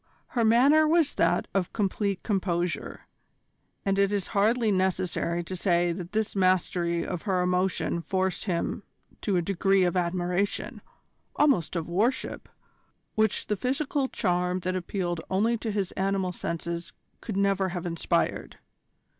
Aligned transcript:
Her 0.29 0.43
manner 0.43 0.87
was 0.87 1.13
that 1.13 1.47
of 1.53 1.73
complete 1.73 2.23
composure, 2.23 3.01
and 3.85 3.99
it 3.99 4.11
is 4.11 4.25
hardly 4.33 4.71
necessary 4.71 5.43
to 5.43 5.55
say 5.55 5.91
that 5.91 6.11
this 6.11 6.35
mastery 6.35 7.05
of 7.05 7.21
her 7.21 7.43
emotion 7.43 8.01
forced 8.01 8.45
him 8.45 8.81
to 9.21 9.37
a 9.37 9.43
degree 9.43 9.83
of 9.83 9.95
admiration, 9.95 10.81
almost 11.35 11.75
of 11.75 11.87
worship, 11.87 12.49
which 13.13 13.45
the 13.45 13.55
physical 13.55 14.07
charm 14.07 14.61
that 14.61 14.75
appealed 14.75 15.21
only 15.29 15.55
to 15.59 15.69
his 15.69 15.91
animal 15.91 16.31
senses 16.31 16.93
could 17.21 17.37
never 17.37 17.69
have 17.69 17.85
inspired. 17.85 18.57